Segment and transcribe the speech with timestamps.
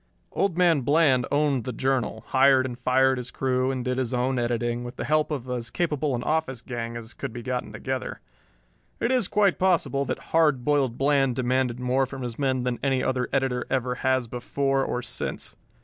[0.31, 4.39] Old Man Bland owned the Journal, hired and fired his crew and did his own
[4.39, 8.19] editing, with the help of as capable an office gang as could be gotten together.
[8.99, 13.03] It is quite possible that "Hard Boiled" Bland demanded more from his men than any
[13.03, 15.55] other editor ever has before or since.